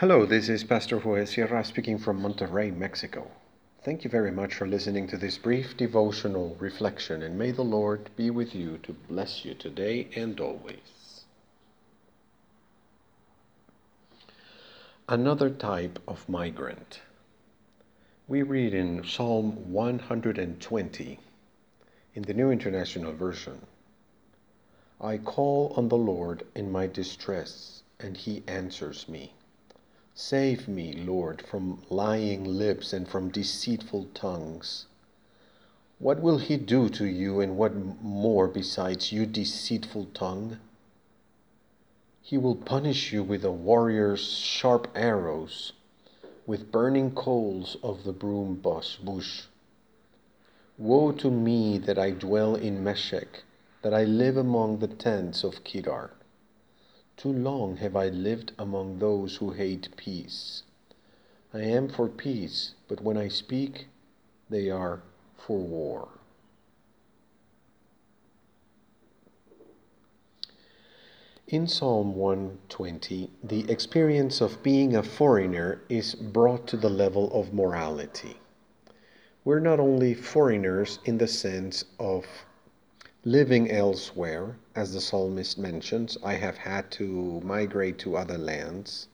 Hello, 0.00 0.24
this 0.24 0.48
is 0.48 0.62
Pastor 0.62 1.00
Joel 1.00 1.26
Sierra 1.26 1.64
speaking 1.64 1.98
from 1.98 2.20
Monterrey, 2.22 2.72
Mexico. 2.72 3.28
Thank 3.82 4.04
you 4.04 4.10
very 4.10 4.30
much 4.30 4.54
for 4.54 4.64
listening 4.64 5.08
to 5.08 5.16
this 5.16 5.38
brief 5.38 5.76
devotional 5.76 6.56
reflection, 6.60 7.20
and 7.20 7.36
may 7.36 7.50
the 7.50 7.64
Lord 7.64 8.08
be 8.14 8.30
with 8.30 8.54
you 8.54 8.78
to 8.84 8.92
bless 8.92 9.44
you 9.44 9.54
today 9.54 10.06
and 10.14 10.38
always. 10.38 11.24
Another 15.08 15.50
type 15.50 15.98
of 16.06 16.28
migrant. 16.28 17.00
We 18.28 18.42
read 18.42 18.74
in 18.74 19.02
Psalm 19.02 19.72
120 19.72 21.18
in 22.14 22.22
the 22.22 22.34
New 22.34 22.52
International 22.52 23.12
Version 23.14 23.62
I 25.00 25.18
call 25.18 25.72
on 25.76 25.88
the 25.88 25.98
Lord 25.98 26.46
in 26.54 26.70
my 26.70 26.86
distress, 26.86 27.82
and 27.98 28.16
he 28.16 28.44
answers 28.46 29.08
me. 29.08 29.32
Save 30.20 30.66
me, 30.66 30.92
Lord, 30.94 31.46
from 31.46 31.80
lying 31.90 32.42
lips 32.42 32.92
and 32.92 33.06
from 33.06 33.30
deceitful 33.30 34.08
tongues. 34.14 34.86
What 36.00 36.20
will 36.20 36.38
he 36.38 36.56
do 36.56 36.88
to 36.88 37.04
you, 37.04 37.40
and 37.40 37.56
what 37.56 37.72
more 38.02 38.48
besides, 38.48 39.12
you 39.12 39.26
deceitful 39.26 40.06
tongue? 40.06 40.58
He 42.20 42.36
will 42.36 42.56
punish 42.56 43.12
you 43.12 43.22
with 43.22 43.44
a 43.44 43.52
warrior's 43.52 44.26
sharp 44.26 44.88
arrows, 44.96 45.72
with 46.48 46.72
burning 46.72 47.14
coals 47.14 47.76
of 47.80 48.02
the 48.02 48.12
broom 48.12 48.56
bush. 48.56 48.98
Woe 50.76 51.12
to 51.12 51.30
me 51.30 51.78
that 51.78 51.96
I 51.96 52.10
dwell 52.10 52.56
in 52.56 52.82
Meshech, 52.82 53.44
that 53.82 53.94
I 53.94 54.02
live 54.02 54.36
among 54.36 54.80
the 54.80 54.88
tents 54.88 55.44
of 55.44 55.62
Kedar. 55.62 56.10
Too 57.18 57.32
long 57.32 57.78
have 57.78 57.96
I 57.96 58.10
lived 58.10 58.52
among 58.60 59.00
those 59.00 59.34
who 59.38 59.50
hate 59.50 59.88
peace. 59.96 60.62
I 61.52 61.62
am 61.62 61.88
for 61.88 62.08
peace, 62.08 62.74
but 62.86 63.02
when 63.02 63.16
I 63.16 63.26
speak, 63.26 63.88
they 64.48 64.70
are 64.70 65.02
for 65.36 65.58
war. 65.58 66.10
In 71.48 71.66
Psalm 71.66 72.14
120, 72.14 73.30
the 73.42 73.68
experience 73.68 74.40
of 74.40 74.62
being 74.62 74.94
a 74.94 75.02
foreigner 75.02 75.82
is 75.88 76.14
brought 76.14 76.68
to 76.68 76.76
the 76.76 76.88
level 76.88 77.32
of 77.32 77.52
morality. 77.52 78.36
We're 79.44 79.58
not 79.58 79.80
only 79.80 80.14
foreigners 80.14 81.00
in 81.04 81.18
the 81.18 81.26
sense 81.26 81.84
of 81.98 82.26
living 83.30 83.70
elsewhere, 83.70 84.56
as 84.74 84.94
the 84.94 85.00
psalmist 85.02 85.58
mentions, 85.58 86.16
I 86.24 86.32
have 86.36 86.56
had 86.56 86.90
to 86.92 87.42
migrate 87.44 87.98
to 87.98 88.16
other 88.16 88.38
lands. 88.38 89.06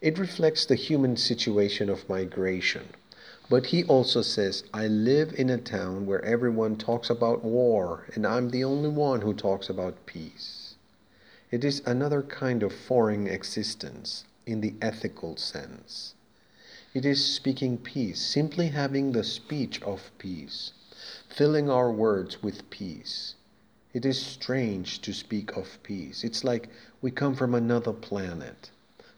It 0.00 0.20
reflects 0.20 0.64
the 0.64 0.76
human 0.76 1.16
situation 1.16 1.90
of 1.90 2.08
migration. 2.08 2.90
But 3.50 3.66
he 3.66 3.82
also 3.82 4.22
says, 4.22 4.62
I 4.72 4.86
live 4.86 5.34
in 5.36 5.50
a 5.50 5.58
town 5.58 6.06
where 6.06 6.24
everyone 6.24 6.76
talks 6.76 7.10
about 7.10 7.42
war, 7.42 8.06
and 8.14 8.24
I'm 8.24 8.50
the 8.50 8.62
only 8.62 8.88
one 8.88 9.22
who 9.22 9.34
talks 9.34 9.68
about 9.68 10.06
peace. 10.06 10.76
It 11.50 11.64
is 11.64 11.82
another 11.84 12.22
kind 12.22 12.62
of 12.62 12.72
foreign 12.72 13.26
existence 13.26 14.24
in 14.46 14.60
the 14.60 14.74
ethical 14.80 15.36
sense. 15.36 16.14
It 16.94 17.04
is 17.04 17.34
speaking 17.34 17.78
peace, 17.78 18.22
simply 18.22 18.68
having 18.68 19.10
the 19.10 19.24
speech 19.24 19.82
of 19.82 20.12
peace 20.18 20.72
filling 21.28 21.70
our 21.70 21.90
words 21.90 22.42
with 22.42 22.68
peace. 22.70 23.34
It 23.92 24.04
is 24.04 24.20
strange 24.20 25.00
to 25.02 25.12
speak 25.12 25.56
of 25.56 25.82
peace. 25.82 26.24
It's 26.24 26.42
like 26.44 26.68
we 27.00 27.10
come 27.10 27.34
from 27.34 27.54
another 27.54 27.92
planet, 27.92 28.70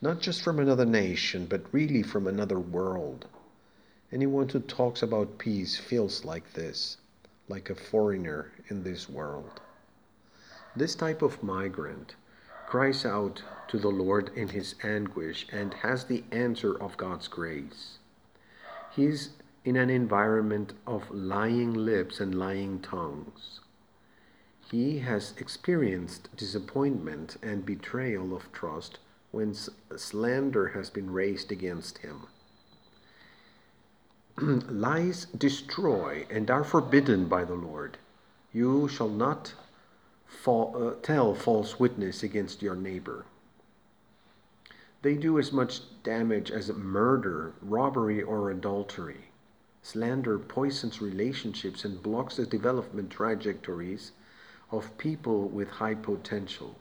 not 0.00 0.20
just 0.20 0.42
from 0.42 0.58
another 0.58 0.86
nation, 0.86 1.46
but 1.46 1.72
really 1.72 2.02
from 2.02 2.26
another 2.26 2.58
world. 2.58 3.26
Anyone 4.12 4.48
who 4.48 4.60
talks 4.60 5.02
about 5.02 5.38
peace 5.38 5.78
feels 5.78 6.24
like 6.24 6.52
this, 6.52 6.96
like 7.48 7.70
a 7.70 7.74
foreigner 7.74 8.52
in 8.68 8.82
this 8.82 9.08
world. 9.08 9.60
This 10.74 10.94
type 10.94 11.22
of 11.22 11.42
migrant 11.42 12.14
cries 12.66 13.04
out 13.04 13.42
to 13.68 13.78
the 13.78 13.90
Lord 13.90 14.30
in 14.34 14.48
his 14.48 14.74
anguish 14.82 15.46
and 15.52 15.74
has 15.74 16.04
the 16.04 16.24
answer 16.32 16.80
of 16.82 16.96
God's 16.96 17.28
grace. 17.28 17.98
He's 18.90 19.30
in 19.64 19.76
an 19.76 19.90
environment 19.90 20.72
of 20.86 21.10
lying 21.10 21.72
lips 21.72 22.20
and 22.20 22.34
lying 22.34 22.80
tongues. 22.80 23.60
He 24.70 24.98
has 25.00 25.34
experienced 25.38 26.34
disappointment 26.36 27.36
and 27.42 27.64
betrayal 27.64 28.34
of 28.34 28.50
trust 28.52 28.98
when 29.30 29.54
slander 29.96 30.68
has 30.68 30.90
been 30.90 31.10
raised 31.10 31.52
against 31.52 31.98
him. 31.98 32.26
Lies 34.38 35.26
destroy 35.26 36.26
and 36.30 36.50
are 36.50 36.64
forbidden 36.64 37.28
by 37.28 37.44
the 37.44 37.54
Lord. 37.54 37.98
You 38.52 38.88
shall 38.88 39.08
not 39.08 39.54
uh, 40.46 40.92
tell 41.02 41.34
false 41.34 41.78
witness 41.78 42.22
against 42.22 42.62
your 42.62 42.74
neighbor. 42.74 43.26
They 45.02 45.14
do 45.14 45.38
as 45.38 45.52
much 45.52 45.80
damage 46.02 46.50
as 46.50 46.72
murder, 46.72 47.52
robbery, 47.60 48.22
or 48.22 48.50
adultery. 48.50 49.31
Slander 49.84 50.38
poisons 50.38 51.02
relationships 51.02 51.84
and 51.84 52.00
blocks 52.00 52.36
the 52.36 52.46
development 52.46 53.10
trajectories 53.10 54.12
of 54.70 54.96
people 54.96 55.48
with 55.48 55.68
high 55.68 55.96
potential. 55.96 56.76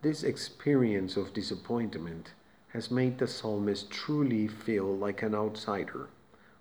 This 0.00 0.22
experience 0.22 1.16
of 1.16 1.34
disappointment 1.34 2.32
has 2.68 2.92
made 2.92 3.18
the 3.18 3.26
psalmist 3.26 3.90
truly 3.90 4.46
feel 4.46 4.96
like 4.96 5.22
an 5.22 5.34
outsider, 5.34 6.08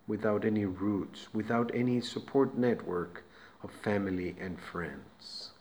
without 0.08 0.44
any 0.44 0.66
roots, 0.66 1.28
without 1.32 1.70
any 1.76 2.02
support 2.02 2.58
network 2.58 3.24
of 3.62 3.72
family 3.72 4.36
and 4.40 4.60
friends. 4.60 5.52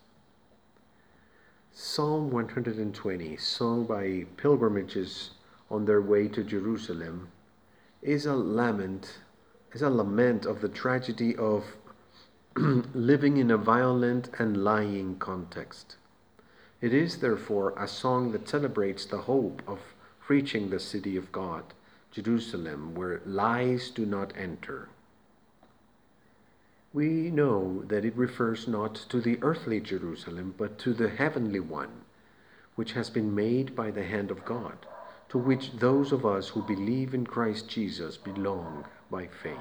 Psalm 1.73 2.31
120, 2.31 3.37
sung 3.37 3.85
by 3.85 4.25
pilgrimages 4.39 5.33
on 5.71 5.85
their 5.85 6.01
way 6.01 6.27
to 6.27 6.43
Jerusalem, 6.43 7.29
is 8.01 8.25
a 8.25 8.35
lament 8.35 9.19
is 9.77 9.83
a 9.83 9.91
lament 9.91 10.47
of 10.47 10.63
the 10.63 10.71
tragedy 10.71 11.37
of 11.37 11.63
living 12.95 13.37
in 13.37 13.51
a 13.51 13.59
violent 13.59 14.31
and 14.39 14.65
lying 14.65 15.19
context. 15.19 15.97
It 16.81 16.95
is, 16.95 17.19
therefore, 17.19 17.75
a 17.77 17.87
song 17.87 18.33
that 18.33 18.49
celebrates 18.49 19.05
the 19.05 19.19
hope 19.19 19.61
of 19.67 19.81
reaching 20.29 20.71
the 20.71 20.81
city 20.81 21.15
of 21.15 21.31
God, 21.31 21.75
Jerusalem, 22.11 22.95
where 22.95 23.21
lies 23.27 23.91
do 23.91 24.07
not 24.07 24.33
enter. 24.35 24.89
We 26.95 27.31
know 27.31 27.83
that 27.87 28.07
it 28.07 28.17
refers 28.17 28.67
not 28.67 28.95
to 29.11 29.21
the 29.21 29.39
earthly 29.43 29.81
Jerusalem, 29.81 30.55
but 30.57 30.79
to 30.79 30.95
the 30.95 31.11
heavenly 31.11 31.61
one, 31.61 32.01
which 32.77 32.93
has 32.93 33.11
been 33.11 33.35
made 33.35 33.77
by 33.77 33.91
the 33.91 34.05
hand 34.05 34.31
of 34.31 34.47
God, 34.47 34.87
to 35.29 35.37
which 35.37 35.73
those 35.73 36.13
of 36.13 36.25
us 36.25 36.49
who 36.49 36.63
believe 36.63 37.13
in 37.13 37.27
Christ 37.27 37.69
Jesus 37.69 38.17
belong 38.17 38.87
by 39.11 39.27
faith. 39.27 39.55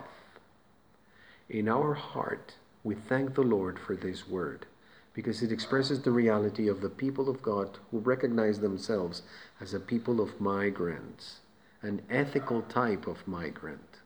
In 1.49 1.69
our 1.69 1.93
heart, 1.93 2.55
we 2.83 2.95
thank 2.95 3.35
the 3.35 3.41
Lord 3.41 3.79
for 3.79 3.95
this 3.95 4.27
word 4.27 4.65
because 5.13 5.41
it 5.41 5.51
expresses 5.51 6.01
the 6.01 6.11
reality 6.11 6.67
of 6.67 6.81
the 6.81 6.89
people 6.89 7.29
of 7.29 7.41
God 7.41 7.77
who 7.89 7.99
recognize 7.99 8.59
themselves 8.59 9.21
as 9.61 9.73
a 9.73 9.79
people 9.79 10.19
of 10.19 10.41
migrants, 10.41 11.37
an 11.81 12.01
ethical 12.09 12.61
type 12.63 13.07
of 13.07 13.27
migrant. 13.27 14.01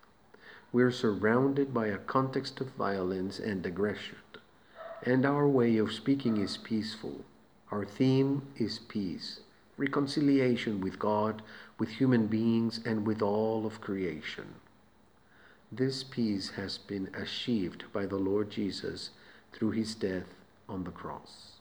We 0.71 0.83
are 0.83 0.91
surrounded 0.91 1.73
by 1.73 1.87
a 1.87 1.97
context 1.97 2.61
of 2.61 2.67
violence 2.75 3.39
and 3.39 3.65
aggression, 3.65 4.17
and 5.03 5.25
our 5.25 5.47
way 5.47 5.77
of 5.77 5.91
speaking 5.91 6.37
is 6.37 6.57
peaceful. 6.57 7.25
Our 7.71 7.85
theme 7.85 8.43
is 8.57 8.77
peace, 8.79 9.39
reconciliation 9.77 10.79
with 10.79 10.99
God, 10.99 11.41
with 11.79 11.89
human 11.89 12.27
beings, 12.27 12.81
and 12.85 13.07
with 13.07 13.21
all 13.21 13.65
of 13.65 13.81
creation. 13.81 14.55
This 15.71 16.03
peace 16.03 16.49
has 16.51 16.77
been 16.77 17.09
achieved 17.13 17.83
by 17.93 18.05
the 18.05 18.17
Lord 18.17 18.49
Jesus 18.49 19.11
through 19.53 19.71
his 19.71 19.93
death 19.93 20.27
on 20.67 20.83
the 20.83 20.91
cross. 20.91 21.59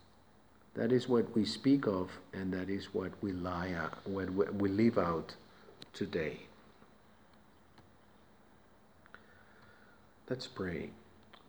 That 0.75 0.93
is 0.93 1.09
what 1.09 1.35
we 1.35 1.45
speak 1.45 1.87
of, 1.87 2.11
and 2.33 2.53
that 2.53 2.71
is 2.71 2.95
what 2.95 3.13
we 3.21 3.33
lie 3.33 3.69
what 4.35 4.55
we 4.55 4.69
live 4.69 4.97
out 4.97 5.35
today. 5.93 6.41
Let's 10.31 10.47
pray. 10.47 10.91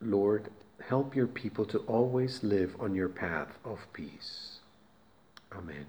Lord, 0.01 0.49
help 0.87 1.15
your 1.15 1.27
people 1.27 1.65
to 1.65 1.79
always 1.79 2.43
live 2.43 2.75
on 2.79 2.95
your 2.95 3.09
path 3.09 3.49
of 3.63 3.79
peace. 3.93 4.59
Amen. 5.51 5.85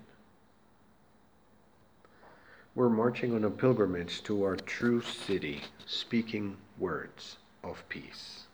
We're 2.80 2.88
marching 2.88 3.34
on 3.34 3.44
a 3.44 3.50
pilgrimage 3.50 4.22
to 4.22 4.42
our 4.42 4.56
true 4.56 5.02
city, 5.02 5.60
speaking 5.84 6.56
words 6.78 7.36
of 7.62 7.86
peace. 7.90 8.44